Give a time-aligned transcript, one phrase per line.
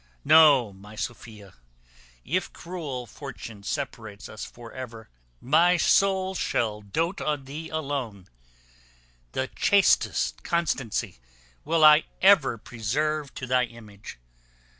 [0.25, 1.53] No, my Sophia,
[2.25, 8.27] if cruel fortune separates us for ever, my soul shall doat on thee alone.
[9.33, 11.19] The chastest constancy
[11.63, 14.17] will I ever preserve to thy image.